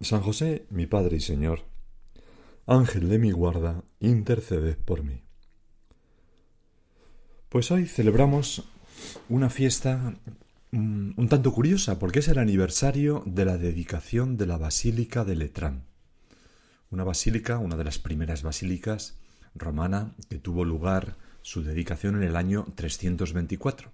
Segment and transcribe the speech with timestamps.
[0.00, 1.64] San José, mi Padre y Señor,
[2.66, 5.22] Ángel de mi guarda, intercede por mí.
[7.48, 8.64] Pues hoy celebramos
[9.28, 10.14] una fiesta
[10.72, 15.36] mm, un, tanto curiosa, porque es el aniversario de la dedicación de la Basílica de
[15.36, 15.84] Letrán.
[16.90, 19.18] Una basílica, una de las primeras basílicas
[19.54, 23.92] romana que tuvo lugar su dedicación en el año 324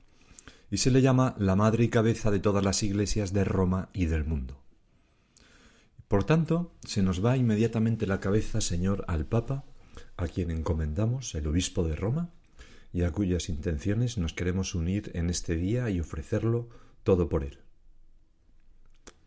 [0.71, 4.07] y se le llama la madre y cabeza de todas las iglesias de Roma y
[4.07, 4.63] del mundo.
[6.11, 9.65] Por tanto, se nos va inmediatamente la cabeza, Señor, al Papa,
[10.17, 12.31] a quien encomendamos, el obispo de Roma,
[12.93, 16.69] y a cuyas intenciones nos queremos unir en este día y ofrecerlo
[17.05, 17.61] todo por él.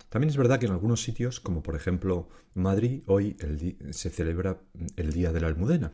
[0.09, 3.37] También es verdad que en algunos sitios, como por ejemplo Madrid, hoy
[3.91, 4.59] se celebra
[4.97, 5.93] el Día de la Almudena,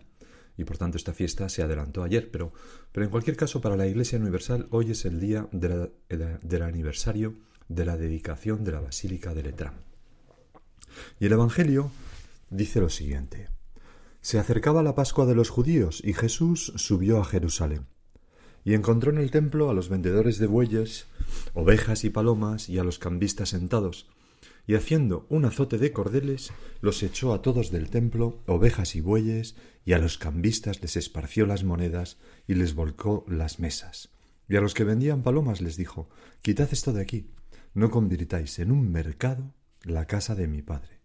[0.58, 2.52] y por tanto esta fiesta se adelantó ayer, pero,
[2.92, 7.36] pero en cualquier caso para la Iglesia Universal hoy es el día del aniversario
[7.68, 9.89] de la dedicación de la Basílica de Letrán.
[11.20, 11.92] Y el Evangelio
[12.50, 13.48] dice lo siguiente.
[14.22, 17.88] Se acercaba la Pascua de los judíos y Jesús subió a Jerusalén.
[18.66, 21.08] Y encontró en el templo a los vendedores de bueyes,
[21.54, 24.08] ovejas y palomas y a los cambistas sentados.
[24.68, 29.56] Y haciendo un azote de cordeles, los echó a todos del templo, ovejas y bueyes,
[29.86, 34.10] y a los cambistas les esparció las monedas y les volcó las mesas.
[34.48, 36.10] Y a los que vendían palomas les dijo,
[36.42, 37.32] Quitad esto de aquí,
[37.74, 41.00] no convirtáis en un mercado la casa de mi Padre.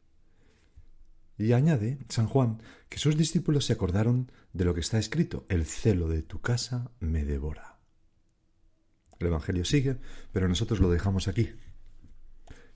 [1.37, 5.67] Y añade San Juan que sus discípulos se acordaron de lo que está escrito, el
[5.67, 7.81] celo de tu casa me devora.
[9.19, 9.99] El Evangelio sigue,
[10.33, 11.51] pero nosotros lo dejamos aquí.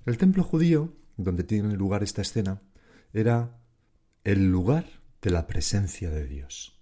[0.06, 2.62] El templo judío, donde tiene lugar esta escena,
[3.12, 3.61] era
[4.25, 4.87] el lugar
[5.23, 6.81] de la presencia de Dios.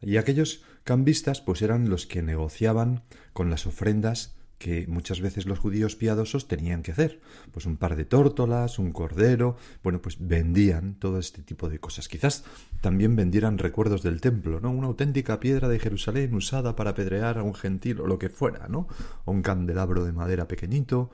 [0.00, 5.58] Y aquellos cambistas pues eran los que negociaban con las ofrendas que muchas veces los
[5.58, 7.20] judíos piadosos tenían que hacer.
[7.52, 12.08] Pues un par de tórtolas, un cordero, bueno, pues vendían todo este tipo de cosas.
[12.08, 12.44] Quizás
[12.80, 14.70] también vendieran recuerdos del templo, ¿no?
[14.70, 18.68] Una auténtica piedra de Jerusalén usada para apedrear a un gentil o lo que fuera,
[18.68, 18.88] ¿no?
[19.24, 21.10] O un candelabro de madera pequeñito.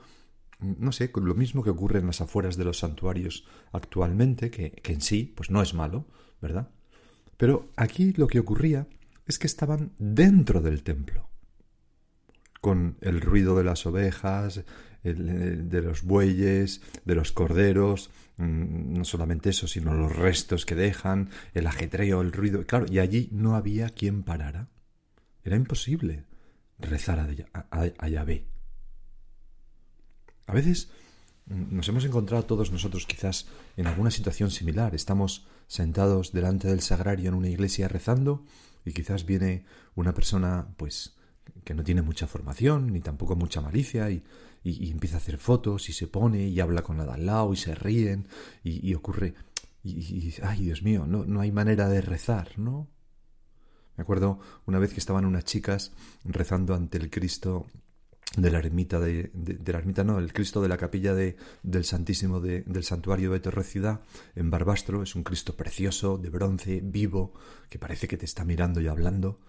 [0.60, 4.92] No sé, lo mismo que ocurre en las afueras de los santuarios actualmente, que, que
[4.94, 6.06] en sí, pues no es malo,
[6.40, 6.70] ¿verdad?
[7.36, 8.86] Pero aquí lo que ocurría
[9.26, 11.28] es que estaban dentro del templo
[12.64, 14.64] con el ruido de las ovejas,
[15.02, 18.08] de los bueyes, de los corderos,
[18.38, 22.64] mm, no solamente eso, sino los restos que dejan, el ajetreo, el ruido.
[22.64, 24.70] Claro, y allí no había quien parara.
[25.42, 26.24] Era imposible
[26.78, 27.18] rezar
[27.52, 28.46] a, a Yahvé.
[30.46, 30.88] A veces
[31.44, 33.46] mm, nos hemos encontrado todos nosotros quizás
[33.76, 34.94] en alguna situación similar.
[34.94, 38.42] Estamos sentados delante del sagrario en una iglesia rezando
[38.86, 41.14] y quizás viene una persona pues
[41.64, 44.22] que no tiene mucha formación ni tampoco mucha malicia y,
[44.62, 47.52] y, empieza a hacer fotos y se pone y habla con la de al lado
[47.52, 48.26] y se ríen
[48.62, 49.34] y, ocurre
[49.82, 52.88] y, ay Dios mío no, no hay manera de rezar no
[53.96, 55.92] me acuerdo una vez que estaban unas chicas
[56.24, 57.66] rezando ante el Cristo
[58.36, 61.84] de la ermita de, de, la ermita no el Cristo de la capilla de, del
[61.84, 63.64] Santísimo del santuario de Torre
[64.34, 67.34] en Barbastro es un Cristo precioso de bronce vivo
[67.68, 69.40] que parece que te está mirando y hablando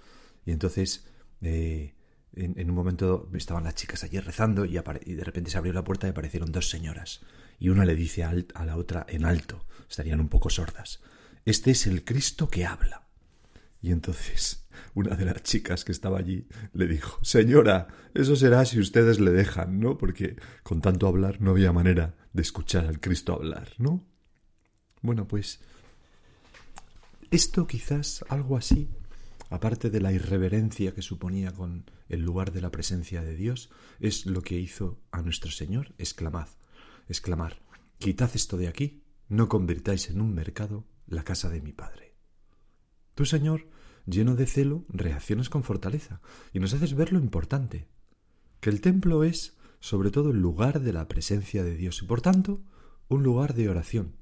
[0.46, 1.06] y entonces
[1.42, 6.08] en, un momento estaban las chicas allí rezando y, de repente se abrió la puerta
[6.08, 7.22] y aparecieron dos señoras.
[7.60, 11.02] Y una le dice a, a la otra en alto, estarían un poco sordas,
[11.46, 13.08] Este es el Cristo que habla.
[13.82, 18.80] Y entonces una de las chicas que estaba allí le dijo, Señora, eso será si
[18.80, 19.98] ustedes le dejan, ¿no?
[19.98, 24.06] Porque con tanto hablar no había manera de escuchar al Cristo hablar, ¿no?
[25.02, 25.60] Bueno, pues
[27.32, 28.90] esto quizás algo así
[29.50, 33.70] aparte de la irreverencia que suponía con el lugar de la presencia de Dios,
[34.00, 36.48] es lo que hizo a nuestro Señor exclamad,
[37.08, 37.62] exclamar,
[38.00, 42.16] quitad esto de aquí, no convirtáis en un mercado la casa de mi Padre.
[43.14, 43.68] Tú, Señor,
[44.06, 46.22] lleno de celo, reaccionas con fortaleza
[46.54, 47.88] y nos haces ver lo importante,
[48.60, 52.22] que el templo es, sobre todo, el lugar de la presencia de Dios y, por
[52.22, 52.64] tanto,
[53.08, 54.16] un lugar de oración.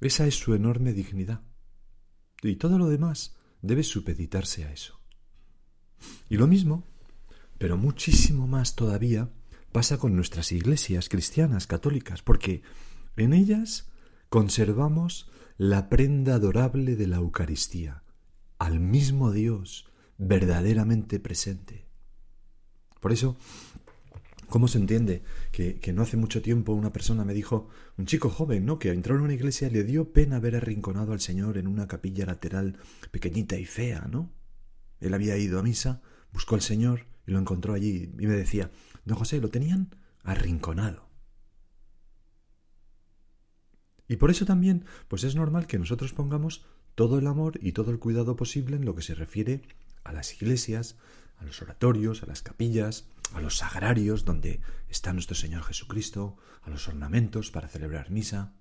[0.00, 1.42] Esa es su enorme dignidad.
[2.42, 5.00] Y todo lo demás debe supeditarse a eso.
[6.28, 6.84] Y lo mismo,
[7.58, 9.30] pero muchísimo más todavía,
[9.70, 12.62] pasa con nuestras iglesias cristianas católicas, porque
[13.16, 13.88] en ellas
[14.28, 18.02] conservamos la prenda adorable de la Eucaristía,
[18.58, 19.86] al mismo Dios
[20.18, 21.86] verdaderamente presente.
[23.00, 23.36] Por eso,
[24.52, 28.28] ¿cómo se entiende que, que, no hace mucho tiempo una persona me dijo, un chico
[28.28, 28.78] joven, ¿no?
[28.78, 31.88] que entró en una iglesia y le dio pena haber arrinconado al Señor en una
[31.88, 32.76] capilla lateral
[33.10, 34.30] pequeñita y fea, ¿no?
[35.00, 36.02] Él había ido a misa,
[36.34, 38.70] buscó al Señor y lo encontró allí y me decía,
[39.06, 41.08] don José, lo tenían arrinconado.
[44.06, 47.90] Y por eso también, pues es normal que nosotros pongamos todo el amor y todo
[47.90, 49.62] el cuidado posible en lo que se refiere
[50.04, 50.96] a las iglesias,
[51.38, 56.70] a los oratorios, a las capillas, a los sagrarios donde está nuestro Señor Jesucristo, a
[56.70, 58.54] los ornamentos para celebrar misa.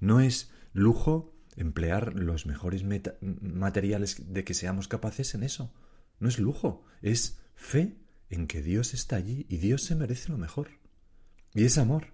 [0.00, 2.84] No es lujo emplear los mejores
[3.20, 5.72] materiales de que seamos capaces en eso.
[6.20, 7.98] No es lujo, es fe
[8.30, 10.70] en que Dios está allí y Dios se merece lo mejor.
[11.54, 12.12] Y es amor,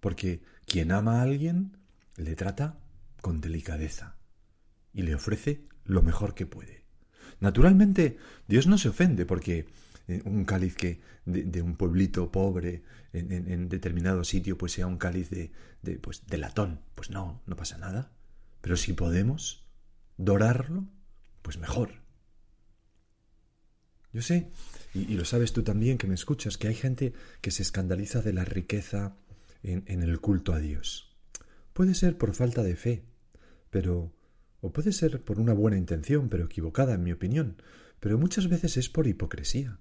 [0.00, 1.76] porque quien ama a alguien
[2.16, 2.80] le trata
[3.20, 4.16] con delicadeza
[4.92, 6.84] y le ofrece lo mejor que puede.
[7.40, 9.66] Naturalmente, Dios no se ofende porque
[10.24, 12.82] un cáliz que de, un pueblito pobre
[13.12, 15.52] en, determinado sitio pues sea un cáliz de,
[15.82, 16.80] de, pues, de latón.
[16.94, 18.12] Pues no, no pasa nada.
[18.60, 19.66] Pero si podemos
[20.16, 20.88] dorarlo,
[21.42, 22.02] pues mejor.
[24.12, 24.50] Yo sé,
[24.92, 28.32] y, lo sabes tú también que me escuchas, que hay gente que se escandaliza de
[28.32, 29.16] la riqueza
[29.62, 31.16] en, en el culto a Dios.
[31.72, 33.04] Puede ser por falta de fe,
[33.70, 34.12] pero
[34.60, 37.56] o puede ser por una buena intención, pero equivocada, en mi opinión,
[38.00, 39.80] pero muchas veces es por hipocresía.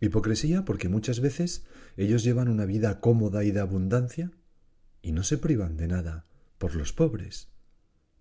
[0.00, 1.66] Hipocresía porque muchas veces
[1.96, 4.32] ellos llevan una vida cómoda y de abundancia
[5.02, 6.26] y no se privan de nada
[6.58, 7.48] por los pobres.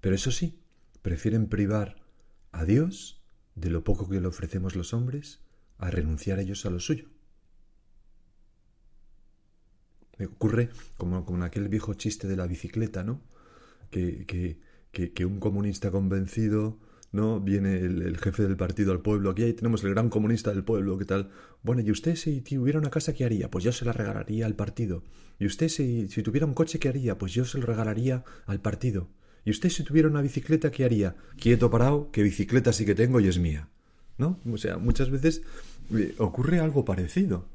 [0.02, 0.60] Pero eso sí,
[1.02, 1.96] prefieren privar
[2.52, 3.22] a Dios
[3.56, 5.40] de lo poco que le ofrecemos los hombres
[5.78, 7.10] a renunciar ellos a lo suyo.
[10.18, 13.22] Me ocurre como con aquel viejo chiste de la bicicleta, ¿no?
[13.90, 14.60] Que, que,
[15.14, 16.78] que, un comunista convencido,
[17.12, 17.40] ¿no?
[17.40, 21.06] Viene el, jefe del partido al pueblo, aquí tenemos el gran comunista del pueblo, ¿qué
[21.06, 21.30] tal?
[21.64, 23.50] Bueno, ¿y usted si tuviera una casa, qué haría?
[23.50, 25.04] Pues yo se la regalaría al partido.
[25.40, 27.18] ¿Y usted si, si tuviera un coche, qué haría?
[27.18, 29.10] Pues yo se lo regalaría al partido.
[29.46, 31.16] ¿Y usted si tuviera una bicicleta, qué haría?
[31.40, 33.70] Quieto parado, que bicicleta sí que tengo y es mía.
[34.18, 34.40] ¿No?
[34.52, 35.42] O sea, muchas veces
[35.96, 37.48] eh, ocurre algo parecido.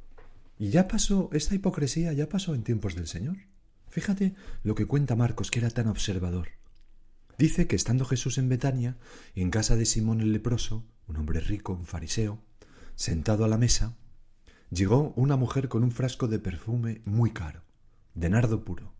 [0.58, 3.36] Y ya pasó, esta hipocresía ya pasó en tiempos del Señor.
[3.88, 6.48] Fíjate lo que cuenta Marcos, que era tan observador.
[7.38, 8.96] Dice que estando Jesús en Betania,
[9.34, 12.40] en casa de Simón el leproso, un hombre rico, un fariseo,
[12.94, 13.96] sentado a la mesa,
[14.70, 17.62] llegó una mujer con un frasco de perfume muy caro,
[18.14, 18.94] de nardo puro.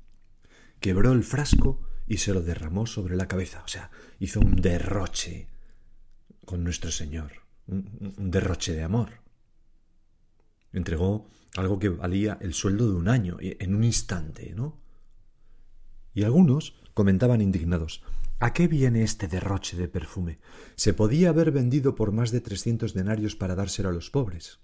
[0.81, 5.49] Quebró el frasco y se lo derramó sobre la cabeza, o sea, hizo un derroche
[6.45, 7.33] con nuestro Señor,
[7.67, 9.23] un, un derroche de amor.
[10.73, 14.83] Entregó algo que valía el sueldo de un año, en un instante, ¿no?
[16.15, 18.03] Y algunos comentaban indignados,
[18.45, 20.39] ¿A qué viene este derroche de perfume?
[20.77, 24.61] Se podía haber vendido por más de trescientos denarios para dárselo a los pobres.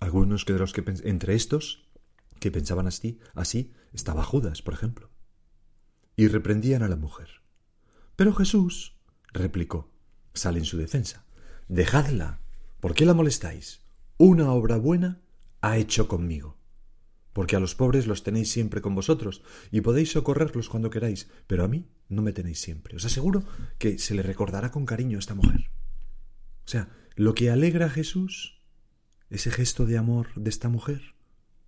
[0.00, 1.86] Algunos de los que entre estos
[2.40, 5.10] que pensaban así, así estaba Judas, por ejemplo.
[6.16, 7.42] Y reprendían a la mujer.
[8.16, 8.96] Pero Jesús
[9.34, 9.90] replicó,
[10.32, 11.26] sale en su defensa,
[11.68, 12.40] dejadla,
[12.80, 13.82] ¿por qué la molestáis?
[14.16, 15.20] Una obra buena
[15.60, 16.61] ha hecho conmigo
[17.32, 21.64] porque a los pobres los tenéis siempre con vosotros y podéis socorrerlos cuando queráis, pero
[21.64, 22.96] a mí no me tenéis siempre.
[22.96, 23.44] Os aseguro
[23.78, 25.70] que se le recordará con cariño a esta mujer.
[26.64, 28.60] O sea, lo que alegra a Jesús,
[29.30, 31.14] ese gesto de amor de esta mujer,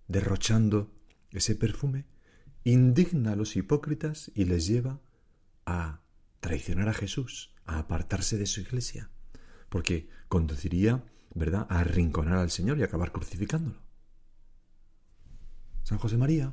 [0.07, 0.93] derrochando
[1.31, 2.05] ese perfume,
[2.63, 5.01] indigna a los hipócritas y les lleva
[5.65, 6.01] a
[6.39, 9.09] traicionar a Jesús, a apartarse de su iglesia,
[9.69, 13.84] porque conduciría, ¿verdad?, a arrinconar al Señor y acabar crucificándolo.
[15.85, 16.51] San José María,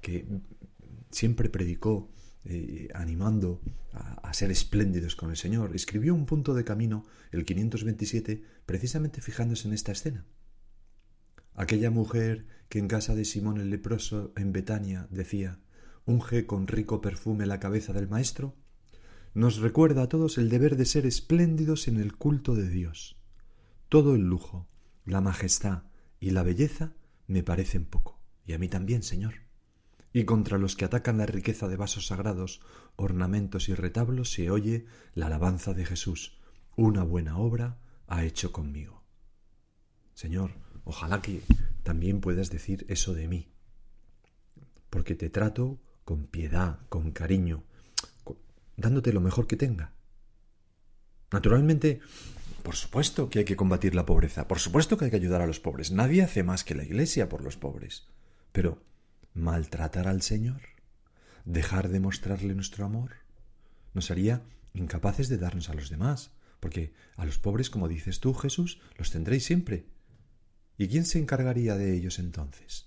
[0.00, 0.26] que
[1.10, 2.10] siempre predicó
[2.46, 3.60] eh, animando
[3.92, 9.20] a, a, ser espléndidos con el Señor, escribió un punto de camino, el 527, precisamente
[9.20, 10.24] fijándose en esta escena.
[11.52, 15.60] Aquella mujer que en casa de Simón el leproso en Betania decía,
[16.06, 18.56] unge con rico perfume la cabeza del Maestro,
[19.34, 23.18] nos recuerda a todos el deber de ser espléndidos en el culto de Dios.
[23.90, 24.70] Todo el lujo,
[25.04, 25.82] la majestad
[26.18, 26.94] y la belleza
[27.26, 29.34] me parecen poco y a mí también, Señor.
[30.12, 32.60] Y contra los que atacan la riqueza de vasos sagrados,
[32.96, 36.38] ornamentos y retablos se oye la alabanza de Jesús.
[36.76, 39.02] Una buena obra ha hecho conmigo.
[40.14, 40.52] Señor,
[40.84, 41.42] ojalá que
[41.82, 43.48] también puedas decir eso de mí,
[44.90, 47.64] porque te trato con piedad, con cariño,
[48.76, 49.94] dándote lo mejor que tenga.
[51.32, 52.00] Naturalmente,
[52.62, 55.46] por supuesto que hay que combatir la pobreza, por supuesto que hay que ayudar a
[55.46, 55.90] los pobres.
[55.90, 58.06] Nadie hace más que la Iglesia por los pobres.
[58.54, 58.80] Pero
[59.34, 60.60] maltratar al Señor,
[61.44, 63.16] dejar de mostrarle nuestro amor,
[63.94, 64.44] nos haría
[64.74, 66.30] incapaces de darnos a los demás,
[66.60, 69.86] porque a los pobres, como dices tú, Jesús, los tendréis siempre.
[70.78, 72.86] ¿Y quién se encargaría de ellos entonces?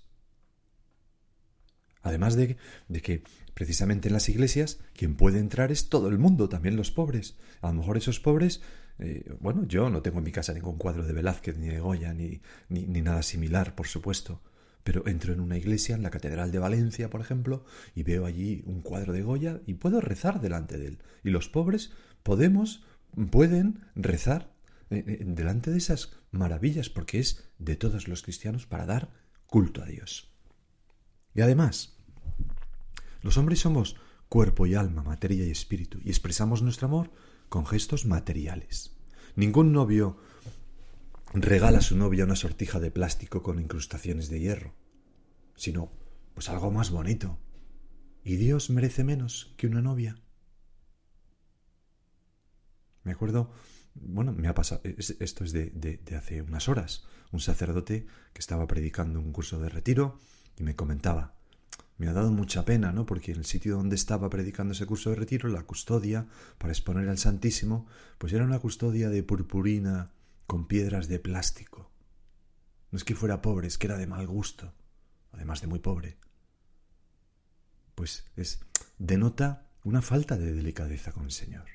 [2.00, 2.56] Además de,
[2.88, 3.22] de, que
[3.52, 7.36] precisamente en las iglesias quien puede entrar es todo el mundo, también los pobres.
[7.60, 8.62] A lo mejor esos pobres,
[9.00, 12.14] eh, bueno, yo no tengo en mi casa ningún cuadro de Velázquez, ni de Goya,
[12.14, 14.40] ni, ni, ni nada similar, por supuesto.
[14.84, 18.62] Pero entro en una iglesia, en la Catedral de Valencia, por ejemplo, y veo allí
[18.66, 20.98] un cuadro de Goya y puedo rezar delante de él.
[21.24, 21.92] Y los pobres
[22.22, 22.84] podemos,
[23.30, 24.54] pueden rezar
[24.90, 29.10] eh, eh, delante de esas maravillas, porque es de todos los cristianos para dar
[29.46, 30.32] culto a Dios.
[31.34, 31.98] Y además,
[33.22, 33.96] los hombres somos
[34.28, 37.10] cuerpo y alma, materia y espíritu, y expresamos nuestro amor
[37.48, 38.96] con gestos materiales.
[39.36, 40.18] Ningún novio
[41.34, 44.74] regala a su novia una sortija de plástico con incrustaciones de hierro,
[45.56, 45.92] sino
[46.34, 47.38] pues algo más bonito.
[48.24, 50.20] ¿Y Dios merece menos que una novia?
[53.04, 53.50] Me acuerdo,
[53.94, 58.66] bueno, me ha pasado, esto es de, de hace unas horas, un sacerdote que estaba
[58.66, 60.18] predicando un curso de retiro
[60.56, 61.38] y me comentaba,
[61.98, 63.06] me ha dado mucha pena, ¿no?
[63.06, 67.08] Porque en el sitio donde estaba predicando ese curso de retiro, la custodia, para exponer
[67.08, 67.86] al Santísimo,
[68.18, 70.12] pues era una custodia de purpurina
[70.48, 71.92] con piedras de plástico.
[72.90, 74.74] No es que fuera pobre, es que era de mal gusto,
[75.30, 76.16] además de muy pobre.
[77.94, 78.58] Pues es
[78.98, 81.66] denota una falta de delicadeza con el Señor.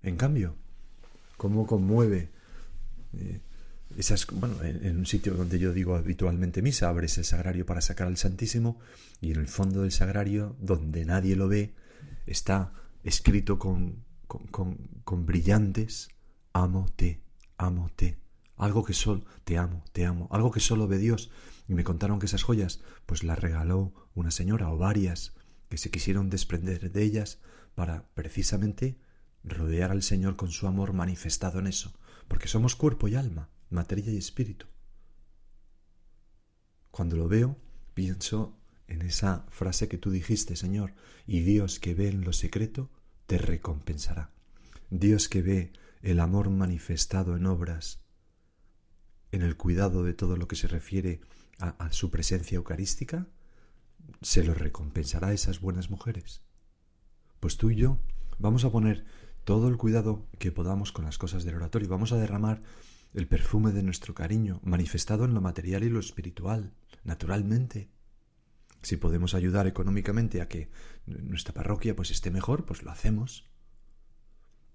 [0.00, 0.54] En cambio,
[1.36, 2.30] cómo conmueve
[3.14, 3.40] eh,
[3.96, 8.06] esas, bueno, en, un sitio donde yo digo habitualmente misa, abres el sagrario para sacar
[8.06, 8.78] al Santísimo
[9.20, 11.74] y en el fondo del sagrario, donde nadie lo ve,
[12.26, 16.10] está escrito con, con, con, brillantes,
[16.52, 17.22] amo-te,
[17.58, 18.18] amo-te,
[18.56, 21.30] algo que solo, te amo, te amo, algo que solo ve Dios.
[21.68, 25.34] Y me contaron que esas joyas, pues las regaló una señora o varias,
[25.68, 27.40] que se quisieron desprender de ellas
[27.74, 28.98] para precisamente
[29.44, 31.92] rodear al Señor con su amor manifestado en eso,
[32.26, 34.66] porque somos cuerpo y alma materia y espíritu.
[36.90, 37.56] Cuando lo veo,
[37.94, 40.94] pienso en esa frase que tú dijiste, Señor,
[41.26, 42.90] y Dios que ve en lo secreto,
[43.26, 44.30] te recompensará.
[44.90, 45.72] Dios que ve
[46.02, 48.00] el amor manifestado en obras,
[49.32, 51.20] en el cuidado de todo lo que se refiere
[51.58, 53.26] a, su presencia eucarística,
[54.22, 56.42] se lo recompensará a esas buenas mujeres.
[57.40, 57.98] Pues tú y yo
[58.38, 59.04] vamos a poner
[59.44, 62.62] todo el cuidado que podamos con las cosas del oratorio, vamos a derramar
[63.14, 66.72] el perfume de nuestro cariño, manifestado en lo material y lo espiritual,
[67.04, 67.88] naturalmente.
[68.82, 70.70] Si podemos ayudar económicamente a que
[71.06, 73.48] nuestra parroquia pues esté mejor, pues lo hacemos.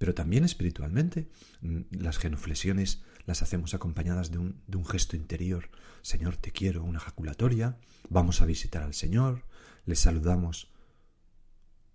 [0.03, 1.29] Pero también espiritualmente,
[1.61, 5.69] mm, las genuflexiones las hacemos acompañadas de un, un gesto interior.
[6.01, 7.77] Señor, te quiero, una jaculatoria,
[8.09, 9.45] vamos a visitar al Señor,
[9.85, 10.73] le saludamos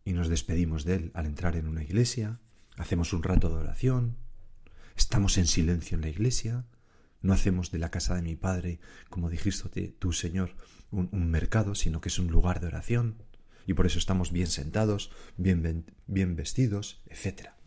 [0.07, 2.41] y nos despedimos de Él al entrar en una iglesia,
[2.79, 4.17] hacemos un rato de oración,
[4.97, 6.65] Estamos en silencio en la iglesia,
[7.21, 10.57] no hacemos de la casa de mi Padre, como dijiste tú, Señor,
[10.91, 13.23] un, mercado, sino que es un lugar de oración,
[13.67, 17.58] y por eso estamos bien sentados, bien, bien vestidos, etc.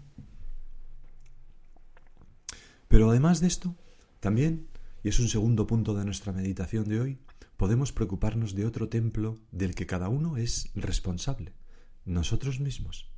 [2.91, 3.77] Pero además de esto,
[4.19, 4.67] también,
[5.01, 7.19] y es un segundo punto de nuestra meditación de hoy,
[7.55, 11.53] podemos preocuparnos de otro templo del que cada uno es responsable,
[12.03, 13.09] nosotros mismos,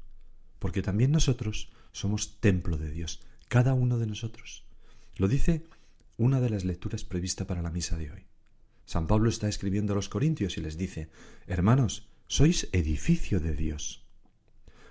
[0.59, 4.63] porque también nosotros somos templo de Dios, cada uno de nosotros.
[5.15, 5.63] Lo dice
[6.17, 8.27] una de las lecturas prevista para la misa de hoy.
[8.85, 11.09] San Pablo está escribiendo a los Corintios y les dice,
[11.47, 14.02] Hermanos, sois edificio de Dios.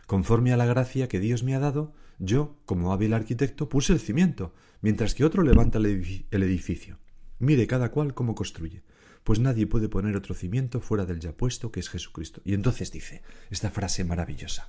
[0.07, 4.01] Conforme a la gracia que Dios me ha dado, yo, como hábil arquitecto, puse el
[4.01, 6.99] cimiento, mientras que otro levanta el edificio.
[7.39, 8.83] Mire cada cual cómo construye,
[9.25, 12.41] pues nadie puede poner otro cimiento fuera del ya puesto que es Jesucristo.
[12.45, 14.69] Y entonces dice esta frase maravillosa,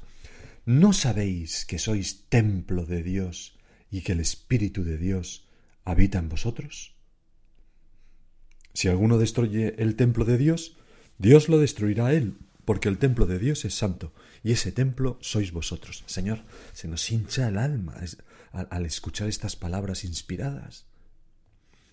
[0.66, 3.60] ¿no sabéis que sois templo de Dios
[3.92, 5.48] y que el Espíritu de Dios
[5.86, 6.96] habita en vosotros?
[8.74, 10.76] Si alguno destruye el templo de Dios,
[11.20, 15.52] Dios lo destruirá él, porque el templo de Dios es santo, y ese templo sois
[15.52, 16.04] vosotros.
[16.06, 16.44] Señor,
[16.74, 17.96] se nos hincha el alma
[18.52, 20.86] al, escuchar estas palabras inspiradas.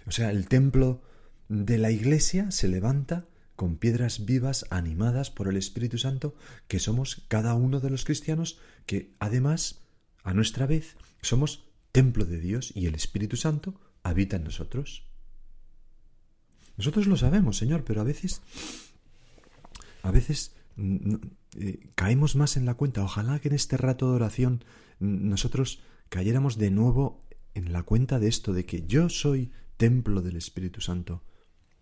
[0.07, 1.03] O sea, el templo
[1.49, 6.35] de la iglesia se levanta con piedras vivas animadas por el Espíritu Santo,
[6.67, 9.81] que somos cada uno de los cristianos, que además,
[10.23, 15.05] a nuestra vez, somos templo de Dios y el Espíritu Santo habita en nosotros.
[16.77, 18.41] Nosotros lo sabemos, Señor, pero a veces,
[20.03, 20.53] a veces
[21.95, 23.03] caemos más en la cuenta.
[23.03, 24.65] Ojalá que en este rato de oración
[24.99, 27.25] nosotros cayéramos de nuevo
[27.55, 31.23] en la cuenta de esto, de que yo soy templo del Espíritu Santo.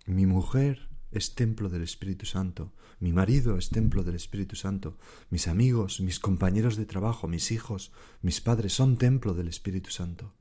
[0.06, 4.98] Mi mujer es templo del Espíritu Santo, mi marido es templo del Espíritu Santo,
[5.30, 7.92] mis amigos, mis compañeros de trabajo, mis hijos,
[8.22, 10.34] mis padres son templo del Espíritu Santo.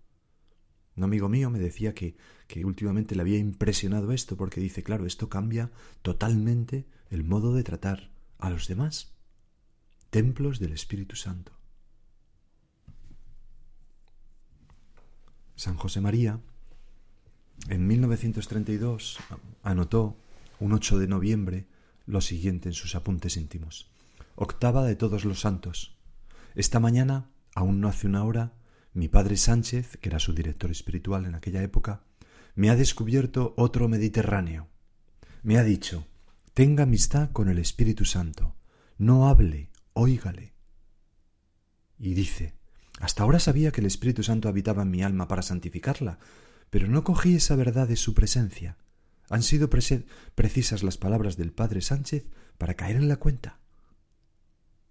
[0.96, 5.06] Un amigo mío me decía que, que últimamente le había impresionado esto porque dice, claro,
[5.06, 9.14] esto cambia totalmente el modo de tratar a los demás.
[10.10, 11.52] Templos del Espíritu Santo.
[15.56, 16.40] San José María,
[17.70, 19.18] en 1932,
[19.64, 20.18] anotó
[20.60, 21.68] un 8 de noviembre
[22.06, 23.90] lo siguiente en sus apuntes íntimos.
[24.36, 25.98] Octava de todos los santos.
[26.56, 28.54] Esta mañana, aún no hace una hora,
[28.94, 32.04] mi padre Sánchez, que era su director espiritual en aquella época,
[32.56, 34.68] me ha descubierto otro Mediterráneo.
[35.44, 36.08] Me ha dicho,
[36.58, 38.56] tenga amistad con el Espíritu Santo,
[38.98, 40.56] no hable, óigale.
[42.00, 42.56] Y dice,
[43.00, 46.18] hasta ahora sabía que el Espíritu Santo habitaba en mi alma para santificarla,
[46.72, 48.76] pero no cogí esa verdad de su presencia.
[49.30, 52.26] Han sido precisas las palabras del padre Sánchez
[52.58, 53.60] para caer en la cuenta.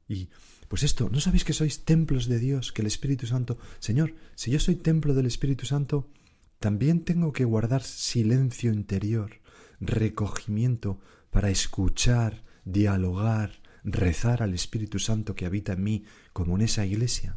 [0.06, 0.28] Y,
[0.68, 3.58] pues esto, ¿no sabéis que sois templos de Dios, que el Espíritu Santo...
[3.80, 6.12] Señor, si yo soy templo del Espíritu Santo,
[6.60, 9.40] también tengo que guardar silencio interior,
[9.80, 11.00] recogimiento
[11.36, 17.36] para escuchar, dialogar, rezar al Espíritu Santo que habita en mí, como en esa iglesia.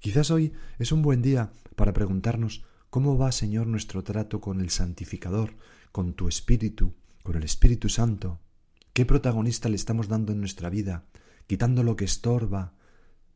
[0.00, 4.70] Quizás hoy es un buen día para preguntarnos cómo va, Señor, nuestro trato con el
[4.70, 5.54] Santificador,
[5.92, 8.40] con tu Espíritu, con el Espíritu Santo.
[8.92, 11.04] ¿Qué protagonista le estamos dando en nuestra vida,
[11.46, 12.74] quitando lo que estorba,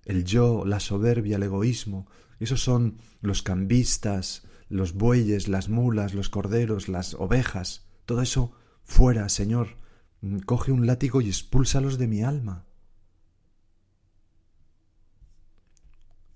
[0.05, 2.09] el yo, la soberbia, el egoísmo?
[2.41, 7.87] Esos son los cambistas, los bueyes, las mulas, los corderos, las ovejas.
[8.05, 9.79] Todo eso fuera, Señor.
[10.47, 12.67] Coge un látigo y expúlsalos de mi alma.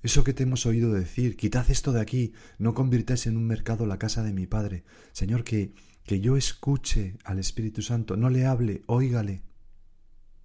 [0.02, 3.86] Eso que te hemos oído decir, quitad esto de aquí, no convirtáis en un mercado
[3.86, 4.84] la casa de mi Padre.
[5.12, 5.74] Señor, que,
[6.04, 9.42] que yo escuche al Espíritu Santo, no le hable, óigale.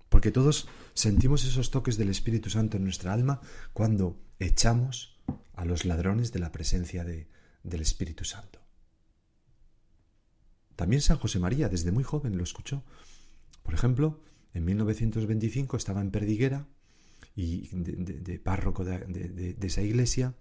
[0.10, 3.40] Porque todos sentimos esos toques del Espíritu Santo en nuestra alma
[3.72, 5.22] cuando echamos
[5.54, 7.28] a los ladrones de la presencia de,
[7.64, 8.61] del Espíritu Santo.
[10.82, 12.84] También San José María, desde muy joven, lo escuchó.
[13.62, 14.20] Por ejemplo,
[14.56, 16.66] en 1925 estaba en Perdiguera
[17.36, 20.34] y de, párroco de, esa iglesia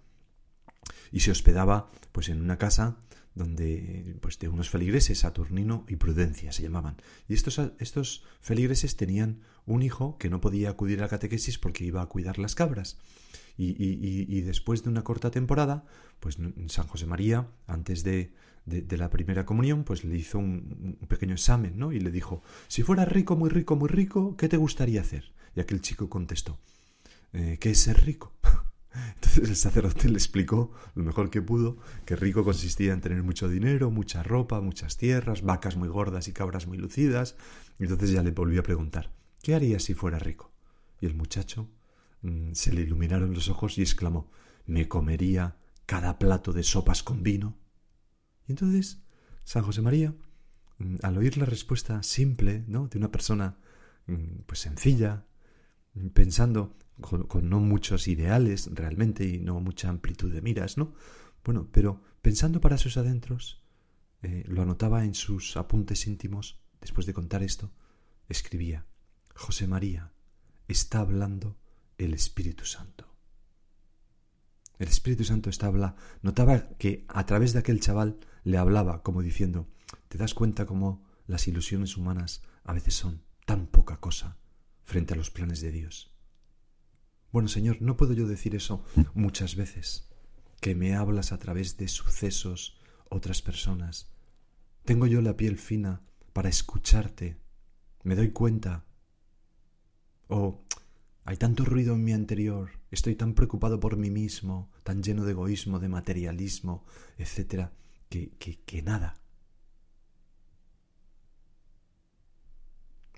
[1.11, 2.97] y se hospedaba pues en una casa
[3.33, 6.97] donde pues de unos feligreses Saturnino y Prudencia se llamaban
[7.29, 12.01] y estos, estos feligreses tenían un hijo que no podía acudir a catequesis porque iba
[12.01, 12.97] a cuidar las cabras
[13.57, 15.85] y, y, después de una corta temporada
[16.19, 18.33] pues San José María antes de,
[18.65, 21.91] de, la primera comunión, pues le hizo un, un, pequeño examen, ¿no?
[21.91, 25.31] Y le dijo, si fueras rico, muy rico, muy rico, ¿qué te gustaría hacer?
[25.55, 26.59] Y aquel chico contestó,
[27.33, 28.33] eh, ¿qué es ser rico?
[28.93, 33.47] Entonces el sacerdote le explicó lo mejor que pudo que rico consistía en tener mucho
[33.47, 37.35] dinero, mucha ropa, muchas tierras, vacas muy gordas y cabras muy lucidas.
[37.79, 40.51] Entonces ya le volvió a preguntar, ¿qué haría si fuera rico?
[40.99, 41.69] Y el muchacho
[42.21, 44.29] mm, se le iluminaron los ojos y exclamó,
[44.65, 47.57] me comería cada plato de sopas con vino.
[48.47, 49.01] Y entonces
[49.43, 50.13] San José María,
[50.77, 52.87] mm, al oír la respuesta simple, ¿no?
[52.87, 53.57] de una persona
[54.07, 55.25] mm, pues sencilla,
[56.13, 60.93] pensando con, no muchos ideales realmente y no mucha amplitud de miras, ¿no?
[61.43, 63.61] Bueno, pero pensando para sus adentros,
[64.21, 67.71] eh, lo anotaba en sus apuntes íntimos, después de contar esto,
[68.29, 68.85] escribía,
[69.35, 70.13] José María,
[70.67, 71.57] está hablando
[71.97, 73.11] el Espíritu Santo.
[74.77, 79.21] El Espíritu Santo está hablando, notaba que a través de aquel chaval le hablaba como
[79.21, 79.67] diciendo,
[80.07, 84.37] ¿te das cuenta cómo las ilusiones humanas a veces son tan poca cosa
[84.83, 86.10] frente a los planes de Dios?
[87.31, 90.09] Bueno, Señor, no puedo yo decir eso muchas veces,
[90.59, 92.77] que me hablas a través de sucesos,
[93.09, 94.11] otras personas.
[94.83, 96.01] Tengo yo la piel fina
[96.33, 97.37] para escucharte.
[98.03, 98.83] Me doy cuenta.
[100.27, 100.61] Oh,
[101.23, 105.31] hay tanto ruido en mi anterior, estoy tan preocupado por mí mismo, tan lleno de
[105.31, 106.83] egoísmo, de materialismo,
[107.17, 107.71] etcétera,
[108.09, 109.15] que, que, que nada.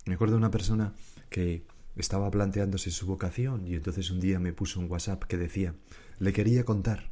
[0.05, 0.93] Me acuerdo de una persona
[1.29, 1.65] que
[1.95, 5.75] estaba planteándose su vocación y entonces un día me puso un WhatsApp que decía
[6.19, 7.11] le quería contar.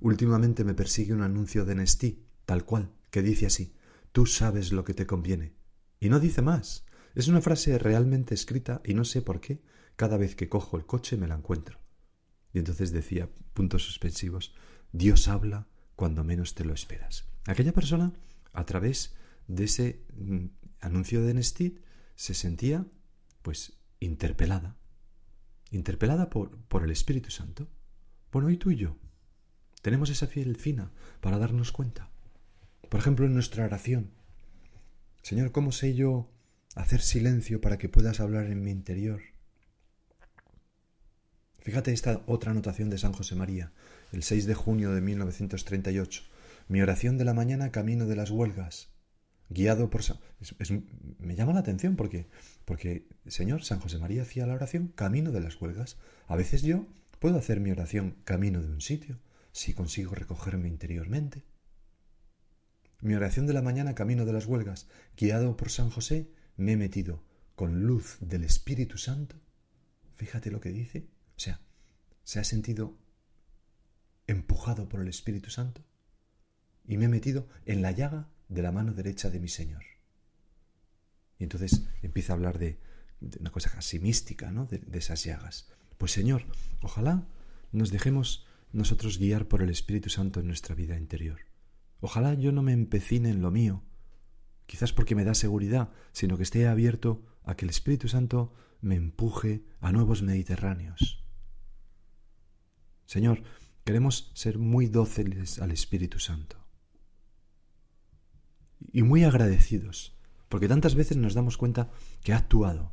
[0.00, 3.74] Últimamente me persigue un anuncio de Nestí, tal cual, que dice así
[4.12, 5.54] tú sabes lo que te conviene.
[5.98, 6.84] Y no dice más.
[7.14, 9.62] Es una frase realmente escrita y no sé por qué
[9.96, 11.80] cada vez que cojo el coche me la encuentro.
[12.52, 14.54] Y entonces decía, puntos suspensivos,
[14.92, 17.26] Dios habla cuando menos te lo esperas.
[17.46, 18.12] Aquella persona,
[18.52, 19.14] a través
[19.48, 20.46] de ese mm,
[20.80, 21.78] anuncio de Nestí,
[22.14, 22.86] se sentía,
[23.42, 24.76] pues, interpelada,
[25.70, 27.68] interpelada por, por el Espíritu Santo.
[28.30, 28.96] Bueno, y tú y yo
[29.82, 32.10] tenemos esa fiel fina para darnos cuenta.
[32.88, 34.10] Por ejemplo, en nuestra oración,
[35.22, 36.30] Señor, ¿cómo sé yo
[36.74, 39.22] hacer silencio para que puedas hablar en mi interior?
[41.60, 43.72] Fíjate esta otra anotación de San José María,
[44.10, 46.22] el 6 de junio de 1938.
[46.68, 48.91] Mi oración de la mañana camino de las huelgas,
[49.52, 50.18] guiado por San...
[51.18, 52.28] me llama la atención porque,
[52.64, 55.98] porque, Señor, San José María hacía la oración camino de las huelgas.
[56.26, 56.86] A veces yo
[57.18, 59.20] puedo hacer mi oración camino de un sitio,
[59.52, 61.44] si consigo recogerme interiormente.
[63.00, 66.76] Mi oración de la mañana camino de las huelgas, guiado por San José, me he
[66.76, 69.36] metido con luz del Espíritu Santo.
[70.14, 71.08] Fíjate lo que dice.
[71.36, 71.60] O sea,
[72.22, 72.96] se ha sentido
[74.26, 75.84] empujado por el Espíritu Santo
[76.86, 79.82] y me he metido en la llaga de la mano derecha de mi Señor.
[81.38, 82.78] Y entonces empieza a hablar de,
[83.40, 84.66] una cosa casi mística, ¿no?
[84.66, 85.68] De, de esas llagas.
[85.98, 86.44] Pues Señor,
[86.82, 87.26] ojalá
[87.72, 91.40] nos dejemos nosotros guiar por el Espíritu Santo en nuestra vida interior.
[92.00, 93.82] Ojalá yo no me empecine en lo mío,
[94.66, 98.96] quizás porque me da seguridad, sino que esté abierto a que el Espíritu Santo me
[98.96, 101.24] empuje a nuevos mediterráneos.
[103.06, 103.42] Señor,
[103.84, 106.61] queremos ser muy dóciles al Espíritu Santo
[108.92, 110.16] y muy agradecidos,
[110.48, 111.90] porque tantas veces nos damos cuenta
[112.22, 112.92] que ha actuado.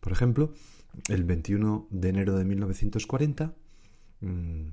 [0.00, 0.52] Por ejemplo,
[1.08, 3.54] el 21 de enero de 1940,
[4.20, 4.68] mm,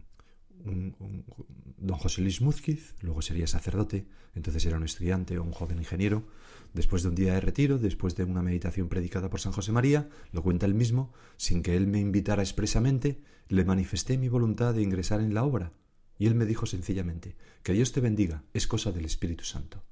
[1.78, 6.28] don José Luis Múzquiz, luego sería sacerdote, entonces era un estudiante o un joven ingeniero,
[6.74, 10.10] después de un día de retiro, después de una meditación predicada por San José María,
[10.32, 14.84] lo cuenta él mismo, sin que él me invitara expresamente, le manifesté mi voluntad de
[14.84, 15.74] ingresar en la obra,
[16.22, 19.84] y él me dijo sencillamente, que Dios te bendiga, es cosa del Espíritu Santo.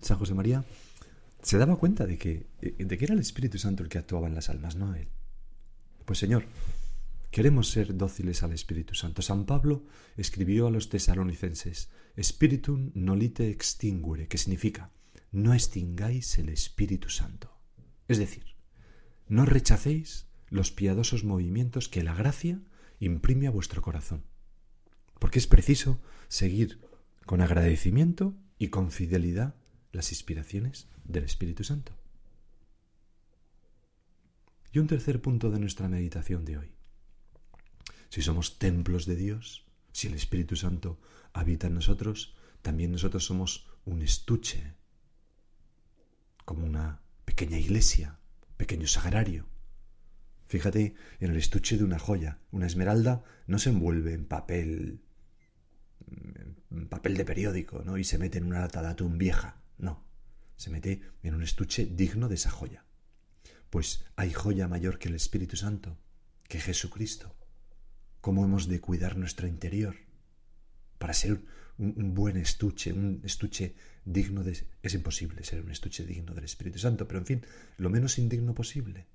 [0.00, 0.64] San José María
[1.42, 4.36] se daba cuenta de que, de que era el Espíritu Santo el que actuaba en
[4.36, 5.08] las almas, no él.
[6.04, 6.44] Pues Señor,
[7.32, 9.20] queremos ser dóciles al Espíritu Santo.
[9.20, 9.82] San Pablo
[10.16, 11.88] escribió a los tesalonicenses,
[12.22, 14.92] Spiritum nolite extinguere, que significa,
[15.32, 17.50] no extingáis el Espíritu Santo.
[18.06, 18.44] Es decir,
[19.26, 22.60] no rechacéis los piadosos movimientos que la gracia
[23.00, 24.22] imprime a vuestro corazón.
[25.18, 26.80] Porque es preciso seguir
[27.24, 29.54] con agradecimiento y con fidelidad
[29.92, 31.92] las inspiraciones del Espíritu Santo.
[34.72, 36.72] Y un tercer punto de nuestra meditación de hoy.
[38.10, 41.00] Si somos templos de Dios, si el Espíritu Santo
[41.32, 44.74] habita en nosotros, también nosotros somos un estuche,
[46.44, 48.18] como una pequeña iglesia,
[48.56, 49.46] pequeño sagrario.
[50.46, 52.38] Fíjate en el estuche de una joya.
[52.50, 55.02] Una esmeralda no se envuelve en papel
[56.88, 57.98] papel de periódico, ¿no?
[57.98, 59.60] Y se mete en una lata de atún vieja.
[59.78, 60.04] No.
[60.56, 62.84] Se mete en un estuche digno de esa joya.
[63.70, 65.98] Pues hay joya mayor que el Espíritu Santo,
[66.48, 67.36] que Jesucristo.
[68.20, 69.96] ¿Cómo hemos de cuidar nuestro interior
[70.98, 71.42] para ser
[71.78, 74.66] un, buen estuche, un estuche digno de...
[74.82, 78.54] Es imposible ser un estuche digno del Espíritu Santo, pero en fin, lo menos indigno
[78.54, 79.06] posible.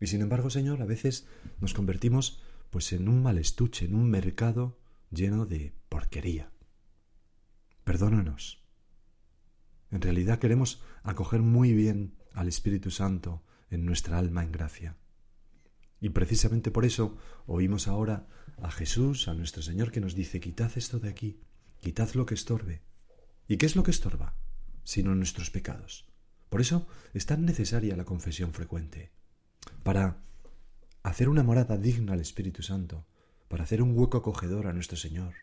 [0.00, 1.26] Y sin embargo, Señor, a veces
[1.60, 4.78] nos convertimos pues en un mal estuche, en un mercado
[5.12, 6.50] lleno de porquería.
[7.84, 8.62] Perdónanos.
[9.90, 14.96] En realidad queremos acoger muy bien al Espíritu Santo en nuestra alma en gracia.
[16.00, 18.26] Y precisamente por eso oímos ahora
[18.60, 21.40] a Jesús, a nuestro Señor, que nos dice, quitad esto de aquí,
[21.78, 22.82] quitad lo que estorbe.
[23.46, 24.34] ¿Y qué es lo que estorba?
[24.82, 26.08] Sino nuestros pecados.
[26.48, 29.12] Por eso es tan necesaria la confesión frecuente,
[29.82, 30.22] para
[31.02, 33.06] hacer una morada digna al Espíritu Santo,
[33.52, 35.34] para hacer un hueco acogedor a nuestro Señor.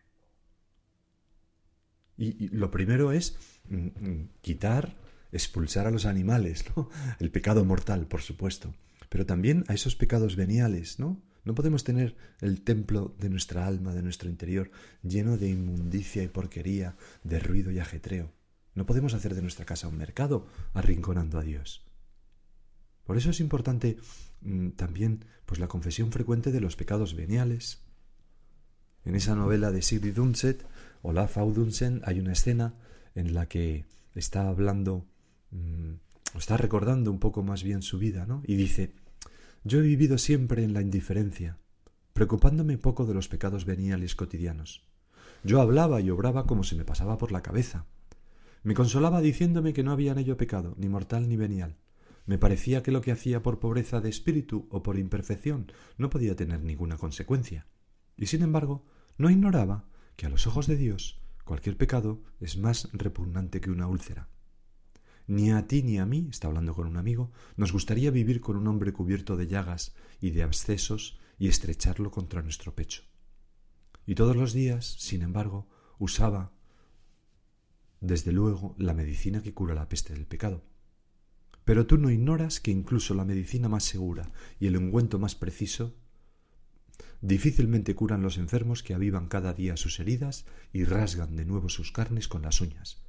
[2.18, 3.38] Y, lo primero es
[3.70, 4.98] mm, mm, quitar
[5.32, 6.90] expulsar a los animales, ¿no?
[7.20, 8.74] El pecado mortal, por supuesto,
[9.10, 11.22] pero también a esos pecados veniales, ¿no?
[11.44, 14.72] No podemos tener el templo de nuestra alma, de nuestro interior,
[15.04, 18.34] lleno de inmundicia y porquería, de ruido y ajetreo.
[18.74, 21.86] No podemos hacer de nuestra casa un mercado arrinconando a Dios.
[23.04, 23.98] Por eso es importante
[24.42, 27.84] mm, también pues la confesión frecuente de los pecados veniales.
[29.10, 30.66] En esa novela de Sigrid Undset,
[31.02, 32.76] Olaf Audunsen, hay una escena
[33.16, 35.06] en la que está hablando
[35.52, 35.94] Mm,
[36.38, 38.44] está recordando un poco más bien su vida, ¿no?
[38.46, 38.94] Y dice,
[39.64, 41.58] yo he vivido siempre en la indiferencia,
[42.14, 44.84] preocupándome poco de los pecados veniales cotidianos.
[45.44, 47.86] Yo hablaba y obraba como se me pasaba por la cabeza.
[48.64, 51.78] Me consolaba diciéndome que no había en ello pecado, ni mortal ni venial.
[52.26, 56.36] Me parecía que lo que hacía por pobreza de espíritu o por imperfección no podía
[56.36, 57.66] tener ninguna consecuencia.
[58.18, 58.84] Y sin embargo,
[59.20, 63.88] no ignoraba que a los ojos de Dios cualquier pecado es más repugnante que una
[63.88, 64.30] úlcera.
[65.28, 68.56] Ni a ti ni a mí, está hablando con un amigo, nos gustaría vivir con
[68.56, 73.04] un hombre cubierto de llagas y de abscesos y estrecharlo contra nuestro pecho.
[74.08, 76.52] Y todos los días, sin embargo, usaba
[78.02, 80.64] desde luego, la medicina que cura la peste del pecado.
[81.66, 85.96] Pero tú no ignoras que incluso la medicina más segura y el ungüento más preciso
[87.22, 91.92] difícilmente curan los enfermos que avivan cada día sus heridas y rasgan de nuevo sus
[91.92, 93.02] carnes con las uñas.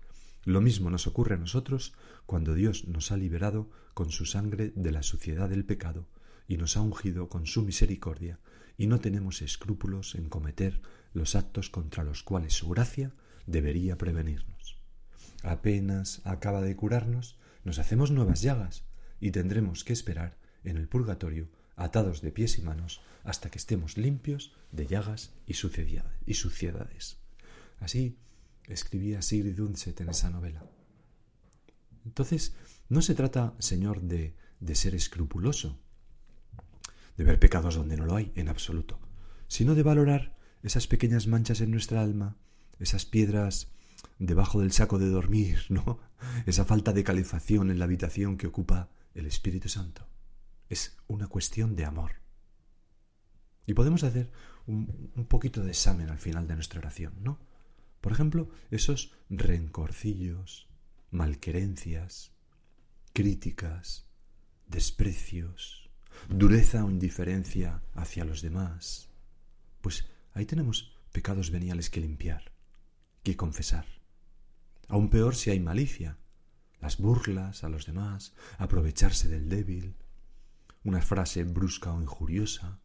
[0.44, 1.92] Lo mismo nos ocurre a nosotros
[2.26, 6.06] cuando Dios nos ha liberado con su sangre de la suciedad del pecado
[6.48, 8.40] y nos ha ungido con su misericordia
[8.78, 10.80] y no tenemos escrúpulos en cometer
[11.12, 13.12] los actos contra los cuales su gracia
[13.46, 14.80] debería prevenirnos.
[15.42, 18.84] Apenas acaba de curarnos, nos hacemos nuevas llagas
[19.20, 21.48] y tendremos que esperar en el purgatorio
[21.80, 27.18] atados de pies y manos hasta que estemos limpios de llagas y suciedades.
[27.80, 28.18] Así
[28.66, 30.64] escribía Sigrid Undset en esa novela.
[32.04, 32.54] Entonces,
[32.88, 35.78] no se trata, Señor, de, de ser escrupuloso,
[37.16, 38.98] de ver pecados donde no lo hay, en absoluto,
[39.48, 42.36] sino de valorar esas pequeñas manchas en nuestra alma,
[42.78, 43.72] esas piedras
[44.18, 45.98] debajo del saco de dormir, ¿no?
[46.46, 50.06] Esa falta de calefacción en la habitación que ocupa el Espíritu Santo.
[50.70, 52.12] Es una cuestión de amor.
[53.66, 54.30] Y podemos hacer
[54.66, 57.38] un, poquito de examen al final de nuestra oración, ¿no?
[58.00, 60.68] Por ejemplo, esos rencorcillos,
[61.10, 62.32] malquerencias,
[63.12, 64.08] críticas,
[64.68, 65.90] desprecios,
[66.28, 69.10] dureza o indiferencia hacia los demás.
[69.80, 72.52] Pues ahí tenemos pecados veniales que limpiar,
[73.22, 73.86] que confesar.
[74.88, 76.16] Aún peor si hay malicia,
[76.80, 79.96] las burlas a los demás, aprovecharse del débil,
[80.84, 82.80] una frase brusca o injuriosa,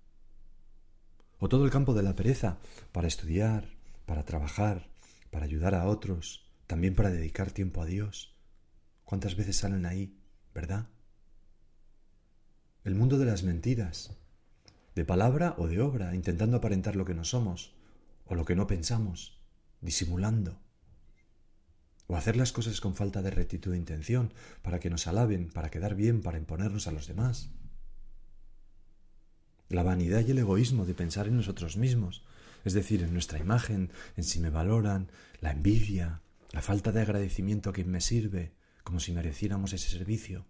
[1.39, 2.58] o todo el campo de la pereza
[2.91, 3.69] para estudiar,
[4.05, 4.89] para trabajar,
[5.31, 8.36] para ayudar a otros, también para dedicar tiempo a Dios.
[9.03, 10.17] ¿Cuántas veces salen ahí,
[10.53, 10.88] verdad?
[12.84, 14.17] El mundo de las mentiras,
[14.95, 17.75] de palabra o de obra, intentando aparentar lo que no somos
[18.25, 19.39] o lo que no pensamos,
[19.81, 20.60] disimulando
[22.08, 25.71] o hacer las cosas con falta de rectitud de intención, para que nos alaben, para
[25.71, 27.49] quedar bien, para imponernos a los demás.
[29.69, 32.23] La vanidad y el egoísmo de pensar en nosotros mismos,
[32.63, 35.10] es decir, en nuestra imagen, en si me valoran,
[35.41, 40.45] la envidia, la falta de agradecimiento a quien me sirve, como si mereciéramos ese servicio,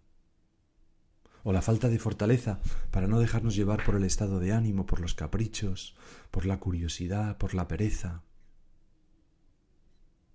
[1.44, 2.60] o la falta de fortaleza
[2.92, 5.96] para no dejarnos llevar por el estado de ánimo, por los caprichos,
[6.32, 8.24] por la curiosidad, por la pereza,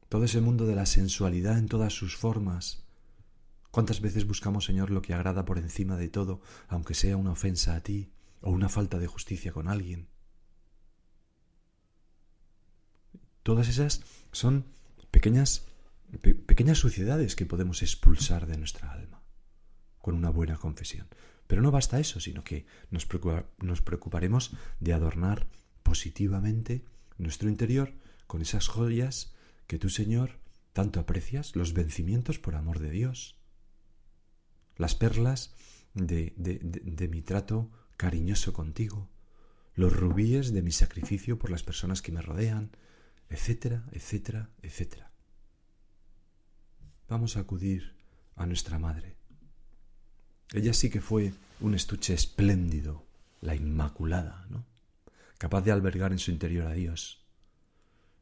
[0.09, 2.83] todo ese mundo de la sensualidad en todas sus formas.
[3.71, 7.77] ¿Cuántas veces buscamos, Señor, lo que agrada por encima de todo, aunque sea una ofensa
[7.77, 10.09] a ti o una falta de justicia con alguien?
[13.43, 14.67] Todas esas son
[15.11, 15.67] pequeñas,
[16.47, 19.23] pequeñas suciedades que podemos expulsar de nuestra alma
[19.99, 21.09] con una buena confesión.
[21.47, 23.09] Pero no basta eso, sino que nos,
[23.59, 25.49] nos preocuparemos de adornar
[25.83, 26.85] positivamente
[27.19, 27.93] nuestro interior
[28.27, 29.35] con esas joyas
[29.67, 30.39] que tú, Señor,
[30.73, 33.37] tanto aprecias los vencimientos por amor de Dios,
[34.77, 35.55] las perlas
[35.95, 37.71] de, de, de, mi trato
[38.01, 39.11] cariñoso contigo,
[39.75, 42.71] los rubíes de mi sacrificio por las personas que me rodean,
[43.29, 45.13] etcétera, etcétera, etcétera.
[47.11, 47.93] Vamos a acudir
[48.37, 49.17] a nuestra Madre.
[50.55, 53.05] Ella sí que fue un estuche espléndido,
[53.43, 54.65] la Inmaculada, ¿no?
[55.37, 57.27] Capaz de albergar en su interior a Dios,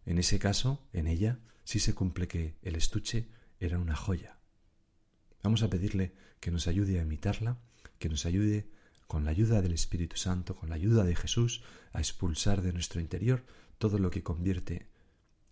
[0.06, 3.28] en ese caso, en ella, sí se cumple que el estuche
[3.60, 4.40] era una joya.
[5.44, 7.58] Vamos a pedirle que nos ayude a imitarla,
[8.00, 8.76] que nos ayude
[9.08, 13.00] con la ayuda del Espíritu Santo, con la ayuda de Jesús, a expulsar de nuestro
[13.00, 13.44] interior
[13.78, 14.90] todo lo que convierte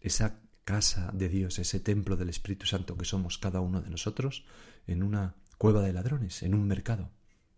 [0.00, 4.44] esa casa de Dios, ese templo del Espíritu Santo que somos cada uno de nosotros,
[4.86, 7.10] en una cueva de ladrones, en un mercado,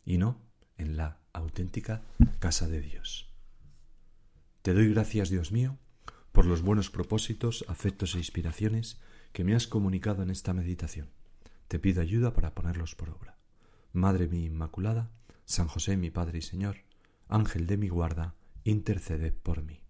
[0.04, 0.40] y no
[0.76, 2.02] en la auténtica
[2.38, 3.28] casa de Dios.
[4.62, 5.78] Te doy gracias, Dios mío,
[6.30, 9.00] por los buenos propósitos, afectos e inspiraciones
[9.32, 11.10] que me has comunicado en esta meditación.
[11.66, 13.36] Te pido ayuda para ponerlos por obra.
[13.92, 15.10] Madre mi Inmaculada,
[15.48, 16.84] San José mi Padre y Señor,
[17.26, 18.34] Ángel de mi guarda,
[18.64, 19.80] intercede por mí.